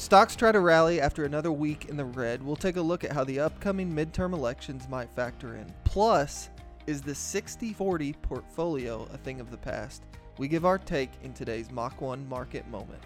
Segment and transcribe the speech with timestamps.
[0.00, 2.42] Stocks try to rally after another week in the red.
[2.42, 5.66] We'll take a look at how the upcoming midterm elections might factor in.
[5.84, 6.48] Plus,
[6.86, 10.02] is the 60 40 portfolio a thing of the past?
[10.38, 13.02] We give our take in today's Mach 1 market moment.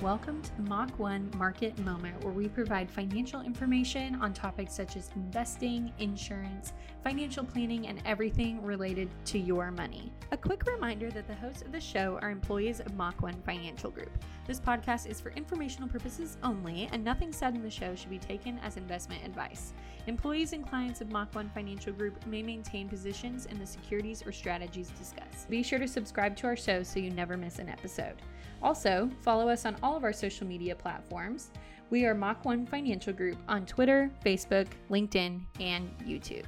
[0.00, 4.96] Welcome to the Mach 1 Market Moment, where we provide financial information on topics such
[4.96, 6.72] as investing, insurance,
[7.04, 10.12] financial planning, and everything related to your money.
[10.32, 13.88] A quick reminder that the hosts of the show are employees of Mach 1 Financial
[13.88, 14.10] Group.
[14.48, 18.18] This podcast is for informational purposes only, and nothing said in the show should be
[18.18, 19.74] taken as investment advice.
[20.08, 24.32] Employees and clients of Mach 1 Financial Group may maintain positions in the securities or
[24.32, 25.48] strategies discussed.
[25.48, 28.16] Be sure to subscribe to our show so you never miss an episode.
[28.64, 31.50] Also, follow us on all of our social media platforms.
[31.90, 36.46] We are Mach 1 Financial Group on Twitter, Facebook, LinkedIn, and YouTube.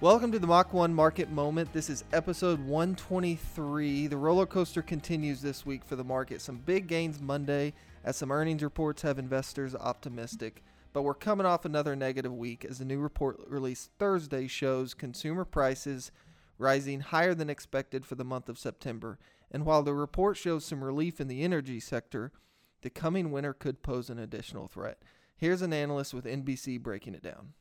[0.00, 1.72] Welcome to the Mach 1 Market Moment.
[1.72, 4.08] This is episode 123.
[4.08, 6.40] The roller coaster continues this week for the market.
[6.40, 10.64] Some big gains Monday as some earnings reports have investors optimistic.
[10.96, 15.44] But we're coming off another negative week as the new report released Thursday shows consumer
[15.44, 16.10] prices
[16.56, 19.18] rising higher than expected for the month of September.
[19.50, 22.32] And while the report shows some relief in the energy sector,
[22.80, 25.02] the coming winter could pose an additional threat.
[25.36, 27.52] Here's an analyst with NBC breaking it down.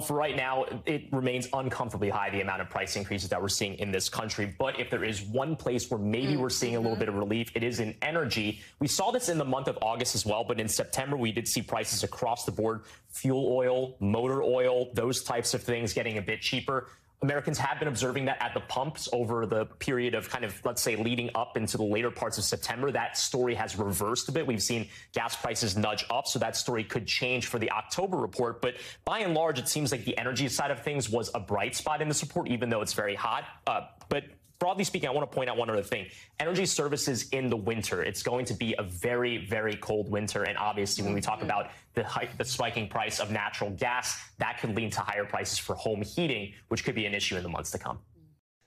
[0.00, 3.74] For right now, it remains uncomfortably high, the amount of price increases that we're seeing
[3.74, 4.54] in this country.
[4.58, 7.00] But if there is one place where maybe we're seeing a little mm-hmm.
[7.00, 8.60] bit of relief, it is in energy.
[8.78, 11.46] We saw this in the month of August as well, but in September, we did
[11.46, 16.22] see prices across the board fuel oil, motor oil, those types of things getting a
[16.22, 16.88] bit cheaper.
[17.22, 20.80] Americans have been observing that at the pumps over the period of kind of, let's
[20.80, 22.90] say, leading up into the later parts of September.
[22.90, 24.46] That story has reversed a bit.
[24.46, 28.62] We've seen gas prices nudge up, so that story could change for the October report.
[28.62, 31.76] But by and large, it seems like the energy side of things was a bright
[31.76, 33.44] spot in this report, even though it's very hot.
[33.66, 34.24] Uh, but
[34.60, 36.06] broadly speaking, I want to point out one other thing.
[36.38, 38.02] Energy services in the winter.
[38.02, 40.44] It's going to be a very, very cold winter.
[40.44, 42.06] And obviously, when we talk about the,
[42.38, 46.52] the spiking price of natural gas, that could lead to higher prices for home heating,
[46.68, 47.98] which could be an issue in the months to come.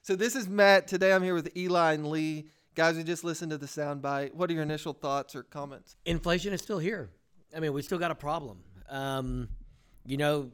[0.01, 0.87] So this is Matt.
[0.87, 2.49] Today I'm here with Eli and Lee.
[2.75, 4.33] Guys, we just listened to the soundbite.
[4.33, 5.95] What are your initial thoughts or comments?
[6.05, 7.11] Inflation is still here.
[7.55, 8.57] I mean, we still got a problem.
[8.89, 9.47] Um,
[10.05, 10.49] you know,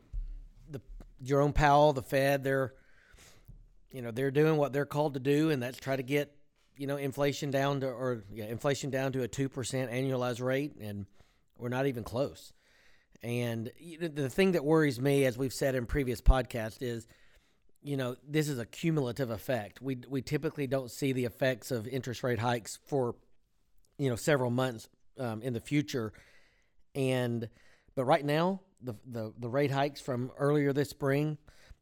[0.69, 0.81] the
[1.23, 2.73] Jerome Powell, the Fed, they're
[3.91, 6.35] you know they're doing what they're called to do, and that's try to get
[6.77, 10.75] you know inflation down to or yeah inflation down to a two percent annualized rate,
[10.79, 11.05] and
[11.57, 12.53] we're not even close.
[13.21, 13.69] And
[13.99, 17.07] the thing that worries me, as we've said in previous podcasts, is
[17.81, 19.81] you know this is a cumulative effect.
[19.81, 23.15] We we typically don't see the effects of interest rate hikes for
[23.97, 24.87] you know several months
[25.19, 26.13] um, in the future,
[26.95, 27.49] and
[27.95, 31.37] but right now the, the the rate hikes from earlier this spring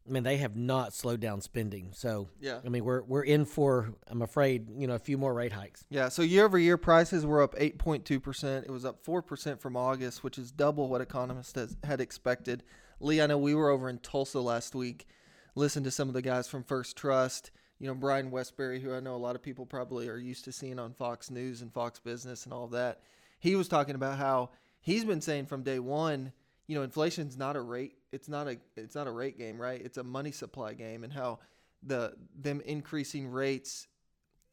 [0.07, 1.89] I mean, they have not slowed down spending.
[1.93, 5.33] So, yeah, I mean, we're we're in for, I'm afraid, you know, a few more
[5.33, 5.85] rate hikes.
[5.89, 6.09] Yeah.
[6.09, 8.65] So year over year, prices were up 8.2 percent.
[8.65, 12.63] It was up four percent from August, which is double what economists has, had expected.
[12.99, 15.07] Lee, I know we were over in Tulsa last week,
[15.55, 17.51] listened to some of the guys from First Trust.
[17.79, 20.51] You know, Brian Wesbury, who I know a lot of people probably are used to
[20.51, 23.01] seeing on Fox News and Fox Business and all that.
[23.39, 26.31] He was talking about how he's been saying from day one
[26.67, 27.95] you know, inflation's not a rate.
[28.11, 29.81] It's not a it's not a rate game, right?
[29.81, 31.39] It's a money supply game, and how
[31.83, 33.87] the them increasing rates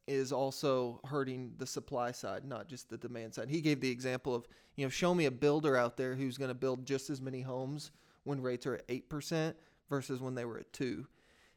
[0.07, 3.49] is also hurting the supply side, not just the demand side.
[3.49, 6.49] He gave the example of you know, show me a builder out there who's going
[6.49, 7.91] to build just as many homes
[8.25, 9.57] when rates are at eight percent
[9.89, 11.07] versus when they were at two.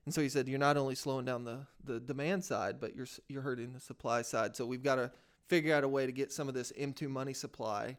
[0.06, 3.08] And so he said, you're not only slowing down the, the demand side, but you're
[3.28, 4.56] you're hurting the supply side.
[4.56, 5.12] So we've got to
[5.48, 7.98] figure out a way to get some of this M2 money supply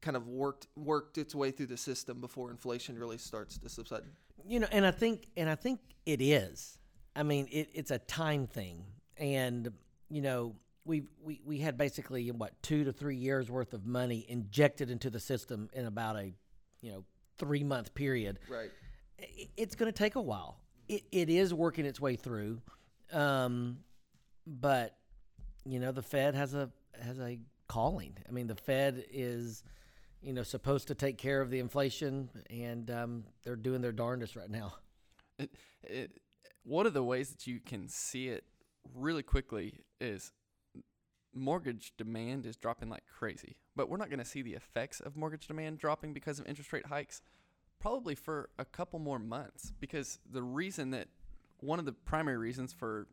[0.00, 4.02] kind of worked worked its way through the system before inflation really starts to subside.
[4.46, 6.78] You know, and I think and I think it is.
[7.16, 8.84] I mean, it, it's a time thing,
[9.16, 9.72] and
[10.08, 10.54] you know,
[10.84, 15.10] we we we had basically what two to three years worth of money injected into
[15.10, 16.32] the system in about a
[16.80, 17.04] you know
[17.38, 18.38] three month period.
[18.48, 18.70] Right.
[19.18, 20.60] It, it's going to take a while.
[20.88, 22.62] It, it is working its way through,
[23.12, 23.78] um,
[24.46, 24.96] but
[25.68, 28.16] you know, the Fed has a has a calling.
[28.28, 29.62] I mean, the Fed is
[30.22, 34.36] you know, supposed to take care of the inflation, and um, they're doing their darndest
[34.36, 34.74] right now.
[35.38, 35.50] It,
[35.84, 36.20] it,
[36.64, 38.44] one of the ways that you can see it
[38.94, 40.32] really quickly is
[41.34, 43.56] mortgage demand is dropping like crazy.
[43.76, 46.72] But we're not going to see the effects of mortgage demand dropping because of interest
[46.72, 47.22] rate hikes
[47.80, 49.72] probably for a couple more months.
[49.78, 51.08] Because the reason that
[51.60, 53.06] one of the primary reasons for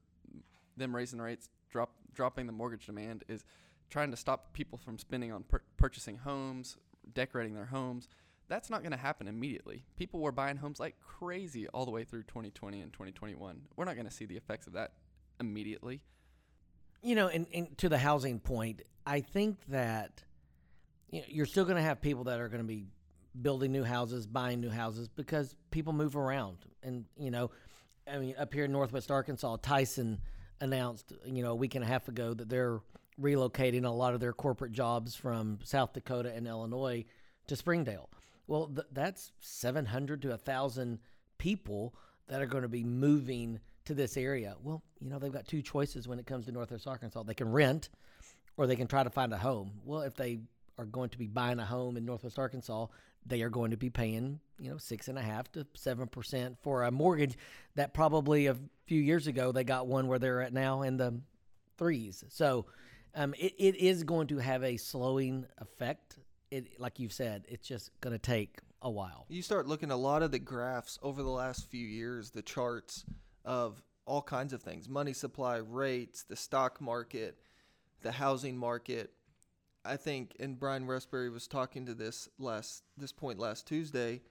[0.77, 3.43] them raising rates, drop dropping the mortgage demand is
[3.89, 6.77] trying to stop people from spending on pur- purchasing homes,
[7.13, 8.07] decorating their homes.
[8.47, 9.85] That's not going to happen immediately.
[9.95, 13.61] People were buying homes like crazy all the way through 2020 and 2021.
[13.75, 14.93] We're not going to see the effects of that
[15.39, 16.01] immediately.
[17.01, 20.23] You know, and, and to the housing point, I think that
[21.09, 22.85] you know, you're still going to have people that are going to be
[23.41, 26.57] building new houses, buying new houses because people move around.
[26.83, 27.51] And, you know,
[28.11, 30.19] I mean, up here in Northwest Arkansas, Tyson
[30.61, 32.79] announced, you know, a week and a half ago that they're
[33.19, 37.05] relocating a lot of their corporate jobs from South Dakota and Illinois
[37.47, 38.09] to Springdale.
[38.47, 40.99] Well, th- that's 700 to 1,000
[41.37, 41.95] people
[42.27, 44.55] that are going to be moving to this area.
[44.63, 47.23] Well, you know, they've got two choices when it comes to Northwest Arkansas.
[47.23, 47.89] They can rent
[48.57, 49.73] or they can try to find a home.
[49.83, 50.39] Well, if they
[50.77, 52.87] are going to be buying a home in Northwest Arkansas,
[53.25, 56.57] they are going to be paying, you know, six and a half to seven percent
[56.61, 57.37] for a mortgage
[57.75, 61.19] that probably a few years ago they got one where they're at now in the
[61.77, 62.23] threes.
[62.29, 62.65] So
[63.15, 66.17] um, it, it is going to have a slowing effect.
[66.51, 69.25] It, like you've said, it's just going to take a while.
[69.29, 73.05] You start looking a lot of the graphs over the last few years, the charts
[73.43, 77.39] of all kinds of things money supply, rates, the stock market,
[78.01, 79.11] the housing market.
[79.83, 84.21] I think, and Brian Wesbury was talking to this last this point last Tuesday.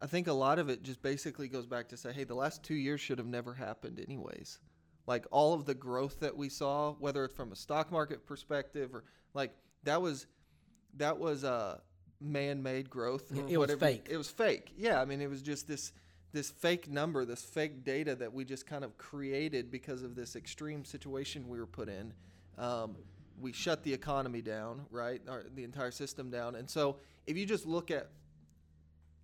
[0.00, 2.62] I think a lot of it just basically goes back to say, hey, the last
[2.62, 4.58] two years should have never happened, anyways.
[5.06, 8.94] Like all of the growth that we saw, whether it's from a stock market perspective
[8.94, 9.04] or
[9.34, 9.52] like
[9.84, 10.26] that was
[10.96, 11.80] that was a
[12.20, 13.30] man-made growth.
[13.48, 14.06] It was fake.
[14.10, 14.72] It was fake.
[14.76, 15.92] Yeah, I mean, it was just this
[16.32, 20.36] this fake number, this fake data that we just kind of created because of this
[20.36, 22.12] extreme situation we were put in.
[22.58, 22.96] Um,
[23.40, 25.20] we shut the economy down, right?
[25.28, 26.54] Or the entire system down.
[26.54, 28.10] And so if you just look at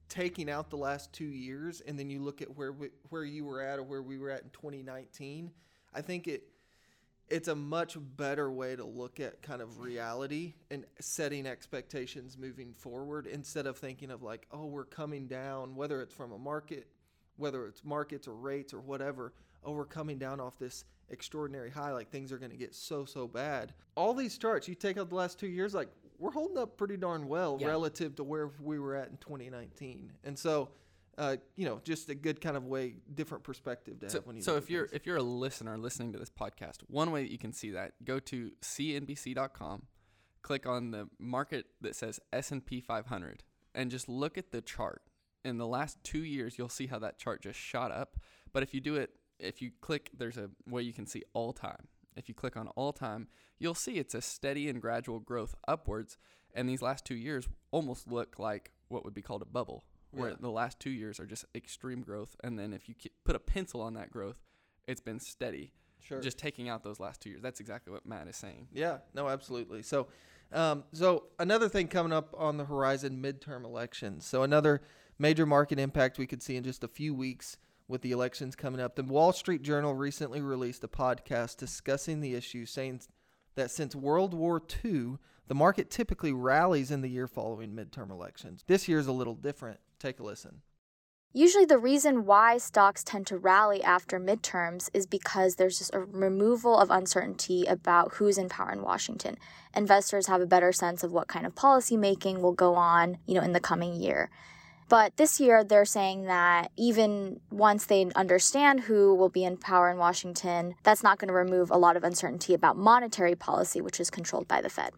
[0.08, 3.44] taking out the last two years and then you look at where we, where you
[3.44, 5.50] were at or where we were at in 2019,
[5.94, 6.44] I think it
[7.28, 12.74] it's a much better way to look at kind of reality and setting expectations moving
[12.74, 16.88] forward instead of thinking of like, oh, we're coming down, whether it's from a market,
[17.36, 19.32] whether it's markets or rates or whatever,
[19.64, 23.06] oh, we're coming down off this extraordinary high, like things are going to get so,
[23.06, 23.72] so bad.
[23.94, 25.88] All these charts, you take out the last two years, like
[26.18, 27.68] we're holding up pretty darn well Yeah.
[27.68, 30.12] relative to where we were at in 2019.
[30.24, 30.68] And so,
[31.18, 34.36] uh, you know, just a good kind of way, different perspective to So, have when
[34.36, 34.96] you so if you're things.
[35.00, 37.92] if you're a listener listening to this podcast, one way that you can see that
[38.04, 39.82] go to cnbc.com,
[40.42, 43.42] click on the market that says S&P 500,
[43.74, 45.02] and just look at the chart.
[45.44, 48.16] In the last two years, you'll see how that chart just shot up.
[48.52, 49.10] But if you do it,
[49.40, 51.88] if you click, there's a way you can see all time.
[52.16, 53.26] If you click on all time,
[53.58, 56.16] you'll see it's a steady and gradual growth upwards.
[56.54, 60.30] And these last two years almost look like what would be called a bubble, where
[60.30, 60.36] Yeah.
[60.40, 62.36] the last two years are just extreme growth.
[62.44, 62.94] And then if you
[63.24, 64.36] put a pencil on that growth,
[64.86, 65.72] it's been steady.
[66.00, 66.20] Sure.
[66.20, 67.42] Just taking out those last two years.
[67.42, 68.68] That's exactly what Matt is saying.
[68.72, 69.82] Yeah, no, absolutely.
[69.82, 70.08] So,
[70.52, 74.26] um, so another thing coming up on the horizon, midterm elections.
[74.26, 74.82] So another
[75.18, 77.56] major market impact we could see in just a few weeks
[77.86, 78.96] with the elections coming up.
[78.96, 83.02] The Wall Street Journal recently released a podcast discussing the issue, saying
[83.54, 88.64] that since World War II, the market typically rallies in the year following midterm elections.
[88.66, 89.78] This year is a little different.
[90.02, 90.62] Take a listen.
[91.32, 96.00] Usually, the reason why stocks tend to rally after midterms is because there's just a
[96.00, 99.36] removal of uncertainty about who's in power in Washington.
[99.76, 103.34] Investors have a better sense of what kind of policy making will go on, you
[103.34, 104.28] know, in the coming year.
[104.88, 109.88] But this year, they're saying that even once they understand who will be in power
[109.88, 114.00] in Washington, that's not going to remove a lot of uncertainty about monetary policy, which
[114.00, 114.94] is controlled by the Fed.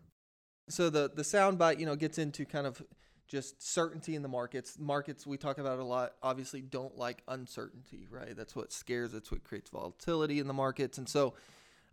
[0.70, 2.82] So the the soundbite, you know, gets into kind of
[3.26, 4.78] just certainty in the markets.
[4.78, 6.12] Markets we talk about a lot.
[6.22, 8.36] Obviously, don't like uncertainty, right?
[8.36, 9.12] That's what scares.
[9.12, 10.98] That's what creates volatility in the markets.
[10.98, 11.34] And so,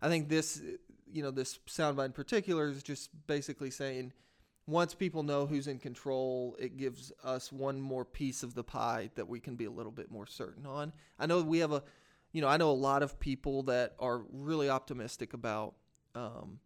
[0.00, 0.60] I think this,
[1.10, 4.12] you know, this soundbite in particular is just basically saying,
[4.66, 9.10] once people know who's in control, it gives us one more piece of the pie
[9.14, 10.92] that we can be a little bit more certain on.
[11.18, 11.82] I know we have a,
[12.32, 15.74] you know, I know a lot of people that are really optimistic about.
[16.14, 16.58] Um,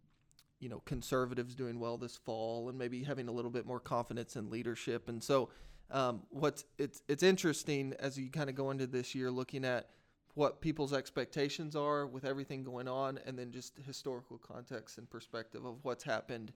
[0.59, 4.35] you know conservatives doing well this fall and maybe having a little bit more confidence
[4.35, 5.09] in leadership.
[5.09, 5.49] And so
[5.91, 9.89] um, what's it's it's interesting as you kind of go into this year looking at
[10.33, 15.65] what people's expectations are with everything going on and then just historical context and perspective
[15.65, 16.53] of what's happened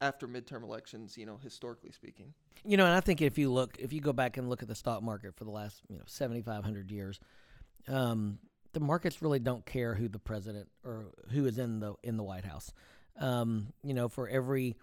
[0.00, 2.34] after midterm elections you know historically speaking.
[2.64, 4.68] You know, and I think if you look, if you go back and look at
[4.68, 7.18] the stock market for the last, you know, seventy five hundred years,
[7.88, 8.38] um,
[8.72, 12.22] the markets really don't care who the president or who is in the in the
[12.22, 12.72] White House.
[13.18, 14.76] Um, you know, for every,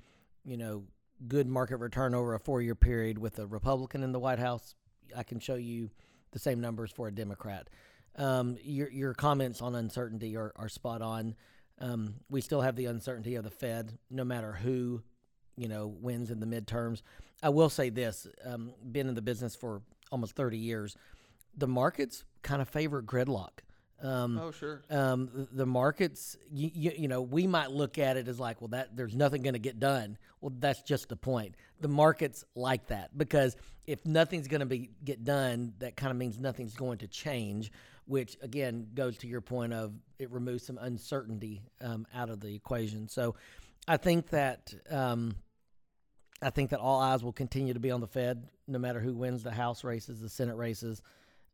[0.46, 0.84] you know,
[1.28, 4.76] good market return over a four year period with a Republican in the White House,
[5.16, 5.90] I can show you
[6.32, 7.70] the same numbers for a Democrat.
[8.16, 11.36] Um, your your comments on uncertainty are, are spot on.
[11.80, 15.02] Um, we still have the uncertainty of the Fed, no matter who,
[15.56, 17.02] you know, wins in the midterms.
[17.42, 19.82] I will say this: um, been in the business for
[20.12, 20.96] almost thirty years,
[21.58, 23.62] the markets kind of favor gridlock.
[24.02, 24.82] Um, oh sure.
[24.90, 28.70] um, the, markets, you, you, you know, we might look at it as like, well,
[28.70, 30.18] that there's nothing going to get done.
[30.42, 31.56] Well, that's just the point.
[31.82, 36.18] The markets like that because if nothing's going to be get done, that kind of
[36.18, 37.72] means nothing's going to change.
[38.06, 42.56] Which again goes to your point of it removes some uncertainty um, out of the
[42.56, 43.08] equation.
[43.08, 43.36] So,
[43.88, 45.36] I think that um,
[46.42, 49.14] I think that all eyes will continue to be on the Fed, no matter who
[49.14, 51.02] wins the House races, the Senate races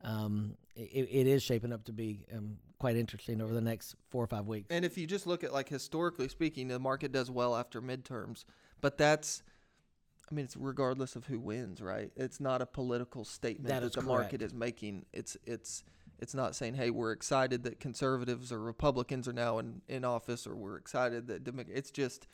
[0.06, 4.24] um, it, it is shaping up to be um, quite interesting over the next four
[4.24, 4.68] or five weeks.
[4.70, 8.46] And if you just look at like historically speaking, the market does well after midterms,
[8.82, 9.44] but that's
[10.32, 12.12] I mean, it's regardless of who wins, right?
[12.16, 14.08] It's not a political statement That that, the correct.
[14.08, 15.06] market is making.
[15.14, 15.84] It's it's
[16.20, 20.48] it's not saying, "Hey, we're excited that conservatives or Republicans are now in, in office,"
[20.48, 22.28] or "We're excited that." Demo-" It's just,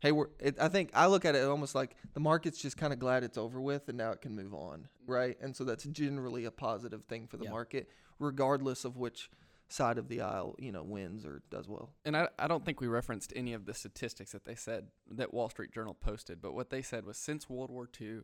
[0.00, 2.92] "Hey, we're." It, I think I look at it almost like the market's just kind
[2.92, 5.36] of glad it's over with and now it can move on, right?
[5.40, 7.50] And so that's generally a positive thing for the Yeah.
[7.50, 7.88] market,
[8.18, 9.30] regardless of which
[9.70, 11.92] side of the aisle you know wins or does well.
[12.04, 15.34] And I, I don't think we referenced any of the statistics that they said that
[15.34, 18.20] Wall Street Journal posted, but what they said was since World War II,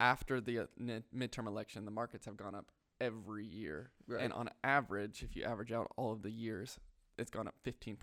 [0.00, 3.90] after the uh, mid- midterm election, the markets have gone up every year.
[4.06, 4.22] Right.
[4.22, 6.78] And on average, if you average out all of the years,
[7.16, 7.96] it's gone up 15%.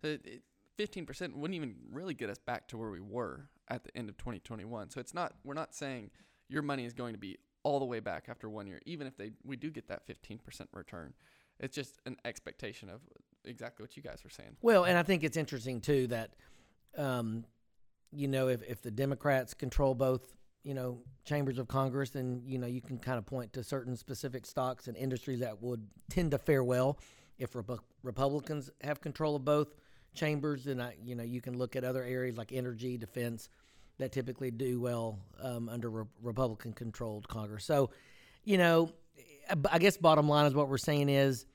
[0.00, 0.42] So it, it,
[0.78, 4.16] 15% wouldn't even really get us back to where we were at the end of
[4.16, 4.90] 2021.
[4.90, 6.10] So it's not, we're not saying
[6.48, 9.16] your money is going to be all the way back after one year, even if
[9.16, 10.40] they we do get that 15%
[10.72, 11.14] return.
[11.60, 13.00] It's just an expectation of
[13.44, 14.56] exactly what you guys were saying.
[14.62, 16.34] Well, and I think it's interesting too that,
[16.96, 17.44] um,
[18.10, 22.58] you know, if, if the Democrats control both, you know, chambers of Congress, then you
[22.58, 26.32] know you can kind of point to certain specific stocks and industries that would tend
[26.32, 26.98] to fare well.
[27.38, 29.74] If Repu- Republicans have control of both
[30.14, 33.48] chambers, and I, you know you can look at other areas like energy, defense,
[33.98, 37.64] that typically do well um, under re- Republican-controlled Congress.
[37.64, 37.90] So,
[38.44, 38.90] you know,
[39.50, 41.46] I I guess bottom line is what we're saying is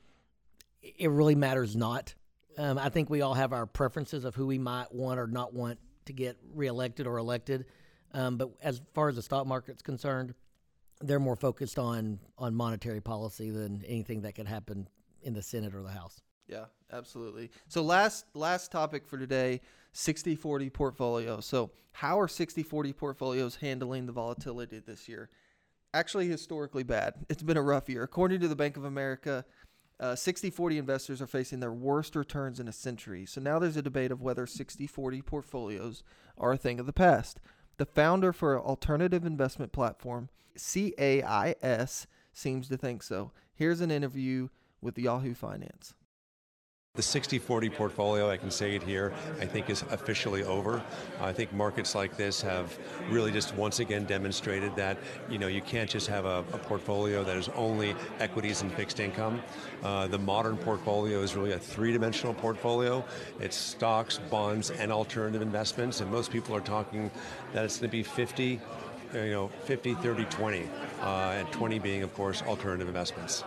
[0.82, 2.14] it really matters not.
[2.56, 5.54] Um, I think we all have our preferences of who we might want or not
[5.54, 7.66] want to get reelected or elected.
[8.12, 10.34] Um, but as far as the stock market's concerned,
[11.00, 14.88] they're more focused on on monetary policy than anything that could happen
[15.22, 16.20] in the Senate or the House.
[16.48, 17.50] Yeah, absolutely.
[17.68, 19.60] So last last topic for today,
[19.92, 21.40] 60/40 portfolio.
[21.40, 25.28] So how are 60/40 portfolios handling the volatility this year?
[25.92, 27.14] Actually historically bad.
[27.28, 28.02] It's been a rough year.
[28.02, 29.44] According to the Bank of America,
[30.00, 33.26] uh, 60/40 investors are facing their worst returns in a century.
[33.26, 36.02] So now there's a debate of whether 60/40 portfolios
[36.38, 37.40] are a thing of the past.
[37.76, 43.32] The founder for alternative investment platform CAIS seems to think so.
[43.54, 44.48] Here's an interview
[44.80, 45.94] with Yahoo Finance.
[46.98, 50.82] The 60-40 portfolio, I can say it here, I think is officially over.
[51.20, 52.76] I think markets like this have
[53.08, 54.98] really just once again demonstrated that
[55.30, 58.98] you know you can't just have a, a portfolio that is only equities and fixed
[58.98, 59.40] income.
[59.84, 63.04] Uh, the modern portfolio is really a three-dimensional portfolio.
[63.38, 67.12] It's stocks, bonds, and alternative investments, and most people are talking
[67.52, 68.60] that it's going to be 50,
[69.14, 70.68] uh, you know, 50, 30, 20,
[71.00, 73.44] uh, and 20 being, of course, alternative investments.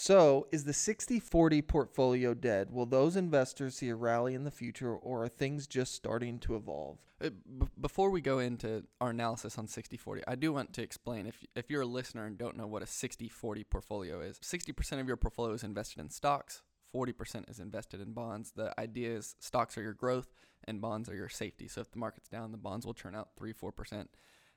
[0.00, 2.70] So, is the 60 40 portfolio dead?
[2.70, 6.54] Will those investors see a rally in the future, or are things just starting to
[6.54, 6.98] evolve?
[7.20, 11.26] Uh, b- before we go into our analysis on 60-40, I do want to explain
[11.26, 14.38] if if you're a listener and don't know what a 60-40 portfolio is.
[14.38, 16.62] 60% of your portfolio is invested in stocks,
[16.94, 18.52] 40% is invested in bonds.
[18.52, 21.66] The idea is stocks are your growth and bonds are your safety.
[21.66, 24.06] So if the market's down, the bonds will turn out 3-4%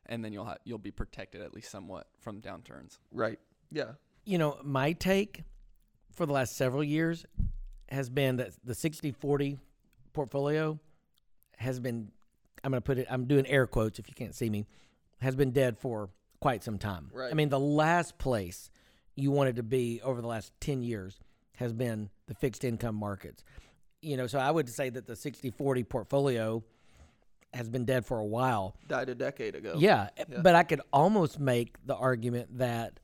[0.06, 3.00] and then you'll ha- you'll be protected at least somewhat from downturns.
[3.12, 3.40] Right.
[3.72, 3.94] Yeah.
[4.26, 5.44] You know, my take
[6.14, 7.26] for the last several years
[7.90, 9.58] has been that the 60 40
[10.14, 10.80] portfolio
[11.58, 12.12] has been,
[12.64, 14.66] I'm going to put it, I'm doing air quotes if you can't see me,
[15.20, 16.10] has been dead for
[16.40, 17.10] quite some time.
[17.14, 17.32] Right.
[17.32, 18.70] I mean, the last place
[19.16, 21.20] you wanted to be over the last 10 years
[21.56, 23.44] has been the fixed income markets.
[24.02, 26.64] You know, so I would say that the 60 40 portfolio
[27.54, 28.76] has been dead for a while.
[28.88, 29.76] Died a decade ago.
[29.78, 30.42] Yeah, Yeah.
[30.42, 33.00] but I could almost make the argument that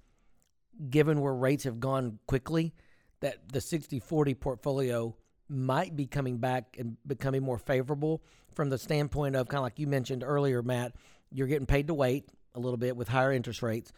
[0.90, 2.74] given where rates have gone quickly,
[3.20, 5.16] that the 60-40 portfolio
[5.50, 8.22] might be coming back and becoming more favorable
[8.54, 10.94] from the standpoint of kind of like you mentioned earlier, Matt,
[11.32, 13.92] you're getting paid to wait a little bit with higher interest rates.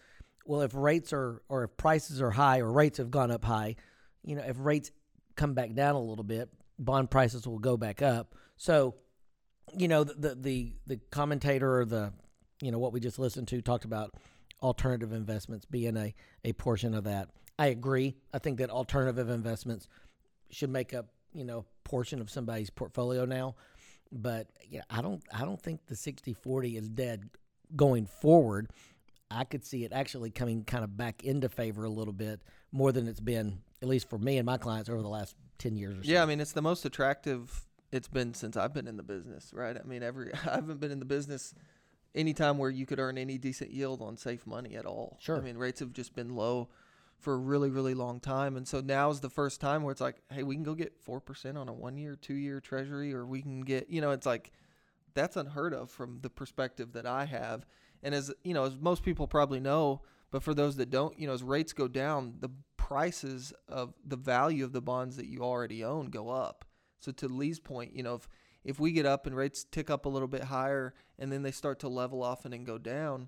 [0.46, 3.76] Well, if rates are or if prices are high or rates have gone up high,
[4.24, 4.92] you know, if rates
[5.36, 8.36] come back down a little bit, bond prices will go back up.
[8.58, 8.96] So,
[9.78, 12.12] you know, the the, the commentator or the
[12.62, 14.14] you know what we just listened to talked about
[14.62, 16.14] alternative investments being a,
[16.44, 17.30] a portion of that.
[17.58, 18.16] I agree.
[18.34, 19.88] I think that alternative investments
[20.50, 23.56] should make up, you know, portion of somebody's portfolio now.
[24.12, 27.30] But yeah, I don't I don't think the 60-40 is dead
[27.76, 28.72] going forward.
[29.30, 32.92] I could see it actually coming kind of back into favor a little bit more
[32.92, 36.00] than it's been, at least for me and my clients over the last 10 years
[36.00, 36.10] or so.
[36.10, 39.52] Yeah, I mean, it's the most attractive it's been since I've been in the business,
[39.54, 39.76] right?
[39.78, 41.54] I mean, every I haven't been in the business
[42.16, 45.18] anytime where you could earn any decent yield on safe money at all.
[45.20, 45.38] Sure.
[45.38, 46.70] I mean, rates have just been low
[47.20, 48.56] for a really, really long time.
[48.56, 51.04] And so now is the first time where it's like, hey, we can go get
[51.06, 54.26] 4% on a one year, two year treasury, or we can get, you know, it's
[54.26, 54.52] like,
[55.14, 57.66] that's unheard of from the perspective that I have.
[58.02, 60.02] And as, you know, as most people probably know,
[60.32, 64.16] but for those that don't, you know, as rates go down, the prices of the
[64.16, 66.64] value of the bonds that you already own go up.
[67.00, 68.30] So to Lee's point, you know, if
[68.70, 71.52] if we get up and rates tick up a little bit higher and then they
[71.52, 73.28] start to level off and then go down,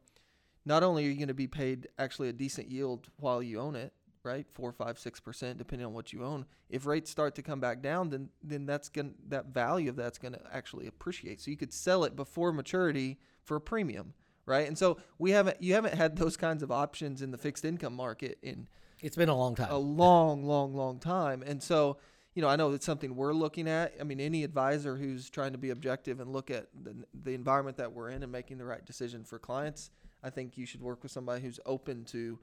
[0.65, 3.75] not only are you going to be paid actually a decent yield while you own
[3.75, 3.91] it,
[4.23, 4.45] right?
[4.51, 6.45] Four, five, six percent, depending on what you own.
[6.69, 10.19] If rates start to come back down, then then that's going that value of that's
[10.19, 11.41] going to actually appreciate.
[11.41, 14.13] So you could sell it before maturity for a premium,
[14.45, 14.67] right?
[14.67, 17.95] And so we haven't you haven't had those kinds of options in the fixed income
[17.95, 18.67] market in
[19.01, 19.71] it's been a long time.
[19.71, 21.41] A long, long, long time.
[21.41, 21.97] And so
[22.33, 23.93] you know, I know it's something we're looking at.
[23.99, 27.77] I mean, any advisor who's trying to be objective and look at the, the environment
[27.77, 29.91] that we're in and making the right decision for clients,
[30.23, 32.39] I think you should work with somebody who's open to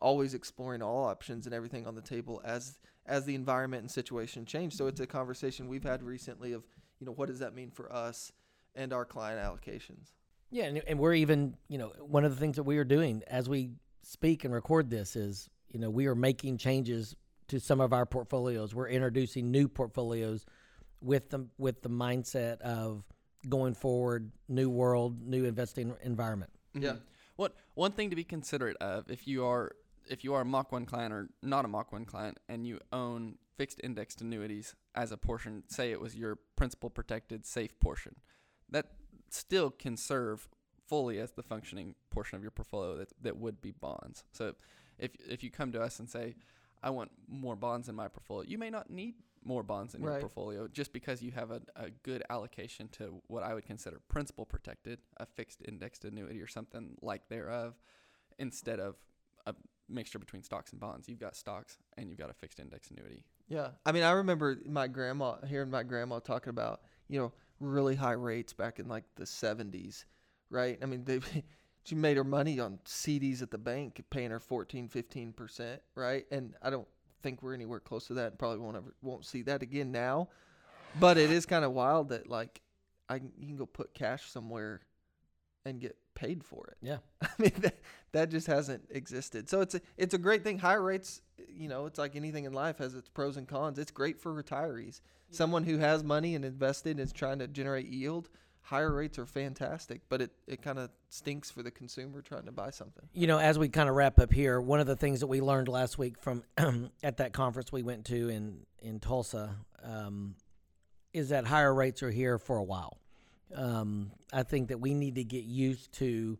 [0.00, 4.44] always exploring all options and everything on the table as as the environment and situation
[4.44, 4.74] change.
[4.74, 6.64] So it's a conversation we've had recently of,
[7.00, 8.30] you know, what does that mean for us
[8.76, 10.12] and our client allocations?
[10.50, 13.22] Yeah, and, and we're even, you know, one of the things that we are doing
[13.26, 13.70] as we
[14.02, 17.16] speak and record this is, you know, we are making changes
[17.52, 18.74] to some of our portfolios.
[18.74, 20.46] We're introducing new portfolios
[21.02, 23.04] with the with the mindset of
[23.46, 26.50] going forward, new world, new investing environment.
[26.74, 26.84] Mm-hmm.
[26.86, 26.94] Yeah.
[27.36, 29.72] What one thing to be considerate of if you are
[30.08, 32.80] if you are a Mach 1 client or not a Mach 1 client and you
[32.90, 38.16] own fixed indexed annuities as a portion, say it was your principal protected safe portion,
[38.70, 38.92] that
[39.28, 40.48] still can serve
[40.88, 44.24] fully as the functioning portion of your portfolio that, that would be bonds.
[44.32, 44.54] So
[44.98, 46.34] if, if you come to us and say,
[46.82, 48.48] I want more bonds in my portfolio.
[48.48, 50.12] You may not need more bonds in right.
[50.12, 54.00] your portfolio just because you have a, a good allocation to what I would consider
[54.08, 57.74] principal protected, a fixed indexed annuity or something like thereof,
[58.38, 58.96] instead of
[59.46, 59.54] a
[59.88, 61.08] mixture between stocks and bonds.
[61.08, 63.24] You've got stocks and you've got a fixed index annuity.
[63.48, 63.68] Yeah.
[63.84, 68.12] I mean, I remember my grandma, hearing my grandma talking about, you know, really high
[68.12, 70.04] rates back in like the 70s,
[70.50, 70.78] right?
[70.82, 71.20] I mean, they
[71.84, 76.26] she made her money on CDs at the bank, paying her 14, 15 percent, right?
[76.30, 76.86] And I don't
[77.22, 80.28] think we're anywhere close to that, and probably won't ever won't see that again now.
[81.00, 82.60] But it is kind of wild that like
[83.08, 84.80] I you can go put cash somewhere
[85.64, 86.76] and get paid for it.
[86.80, 87.78] Yeah, I mean that
[88.12, 89.48] that just hasn't existed.
[89.48, 90.58] So it's a it's a great thing.
[90.58, 93.78] Higher rates, you know, it's like anything in life has its pros and cons.
[93.78, 95.00] It's great for retirees.
[95.30, 98.28] Someone who has money and invested and is trying to generate yield
[98.62, 102.52] higher rates are fantastic, but it, it kind of stinks for the consumer trying to
[102.52, 103.04] buy something.
[103.12, 105.40] You know, as we kind of wrap up here, one of the things that we
[105.40, 106.42] learned last week from
[107.02, 110.34] at that conference we went to in in Tulsa um,
[111.12, 112.98] is that higher rates are here for a while.
[113.54, 116.38] Um, I think that we need to get used to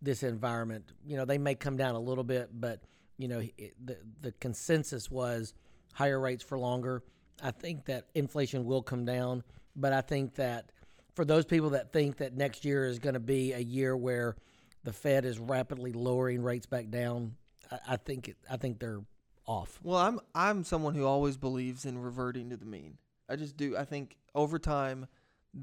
[0.00, 0.92] this environment.
[1.04, 2.80] You know, they may come down a little bit, but
[3.18, 5.54] you know, it, the the consensus was
[5.92, 7.02] higher rates for longer.
[7.42, 9.42] I think that inflation will come down,
[9.76, 10.70] but I think that
[11.14, 14.36] for those people that think that next year is going to be a year where
[14.82, 17.36] the Fed is rapidly lowering rates back down,
[17.70, 19.02] I, I think I think they're
[19.46, 19.78] off.
[19.82, 22.98] Well, I'm I'm someone who always believes in reverting to the mean.
[23.28, 23.76] I just do.
[23.76, 25.06] I think over time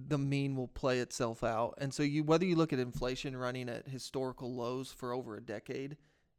[0.08, 1.76] the mean will play itself out.
[1.78, 5.42] And so you whether you look at inflation running at historical lows for over a
[5.42, 5.98] decade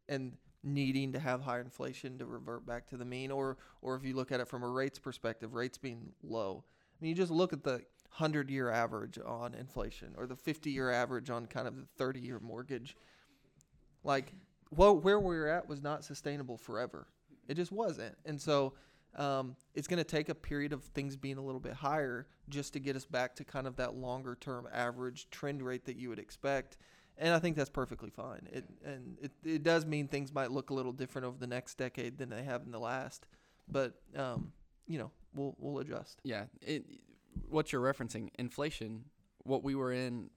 [0.09, 0.33] and
[0.64, 4.14] needing to have higher inflation to revert back to the mean or or if you
[4.14, 6.64] look at it from a rates perspective, rates being low.
[6.66, 7.83] I mean, you just look at the
[8.16, 12.20] 100 year average on inflation or the 50 year average on kind of the 30
[12.20, 12.96] year mortgage.
[14.05, 14.35] Like,
[14.70, 17.07] well, where we are at was not sustainable forever.
[17.48, 18.16] It just wasn't.
[18.25, 18.75] And so
[19.16, 22.72] um, it's going to take a period of things being a little bit higher just
[22.75, 26.09] to get us back to kind of that longer term average trend rate that you
[26.09, 26.79] would expect.
[27.18, 28.48] And I think that's perfectly fine.
[28.51, 31.77] It and it, it does mean things might look a little different over the next
[31.77, 33.27] decade than they have in the last,
[33.68, 34.51] but um,
[34.88, 36.20] you know we'll we'll adjust.
[36.25, 36.85] Yeah, it
[37.49, 39.05] what you're referencing, inflation,
[39.45, 40.31] what we were in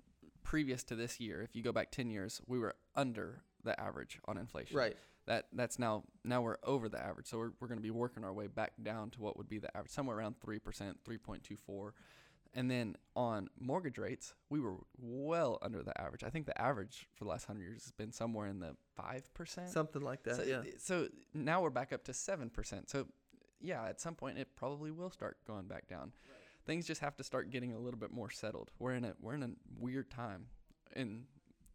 [0.44, 4.20] previous to this year, if you go back 10 years, we were under the average
[4.26, 4.78] on inflation.
[4.78, 4.96] Right.
[5.28, 7.26] That that's now now we're over the average.
[7.26, 9.58] So we're, we're going to be working our way back down to what would be
[9.58, 11.92] the average, somewhere around 3%, 3.24.
[12.54, 16.24] And then on mortgage rates, we were well under the average.
[16.24, 19.68] I think the average for the last 100 years has been somewhere in the 5%.
[19.68, 20.62] Something like that, so, yeah.
[20.78, 22.90] So now we're back up to 7%.
[22.90, 23.08] So
[23.60, 26.12] yeah, at some point it probably will start going back down.
[26.30, 28.72] Right things just have to start getting a little bit more settled.
[28.80, 29.50] We're in a we're in a
[29.80, 30.48] weird time
[30.96, 31.24] in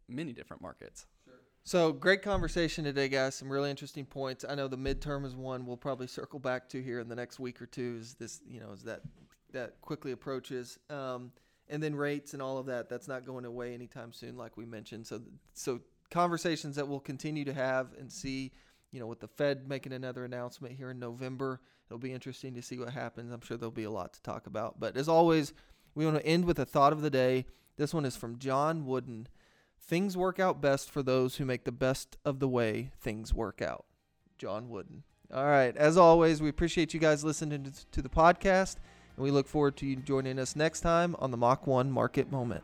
[0.07, 1.05] many different markets.
[1.25, 1.33] Sure.
[1.63, 3.35] So great conversation today, guys.
[3.35, 4.43] Some really interesting points.
[4.47, 7.39] I know the midterm is one we'll probably circle back to here in the next
[7.39, 7.97] week or two.
[7.99, 9.01] Is this, you know, as that
[9.53, 11.31] that quickly approaches, um,
[11.69, 12.89] and then rates and all of that.
[12.89, 15.07] That's not going away anytime soon, like we mentioned.
[15.07, 15.21] So,
[15.53, 18.51] so conversations that we'll continue to have and see.
[18.91, 22.61] You know, with the Fed making another announcement here in November, it'll be interesting to
[22.61, 23.31] see what happens.
[23.31, 24.79] I'm sure there'll be a lot to talk about.
[24.79, 25.53] But as always,
[25.95, 27.45] we want to end with a thought of the day.
[27.77, 29.27] This one is from John Wooden.
[29.79, 33.61] Things work out best for those who make the best of the way things work
[33.61, 33.85] out.
[34.37, 35.03] John Wooden.
[35.33, 35.75] All right.
[35.77, 38.75] As always, we appreciate you guys listening to the podcast,
[39.15, 42.31] and we look forward to you joining us next time on the Mach 1 Market
[42.31, 42.63] Moment.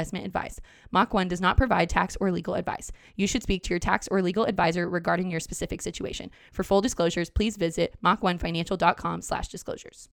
[0.00, 0.60] investment advice.
[0.90, 2.90] Mach 1 does not provide tax or legal advice.
[3.16, 6.30] You should speak to your tax or legal advisor regarding your specific situation.
[6.52, 10.08] For full disclosures, please visit mach1financial.com slash disclosures.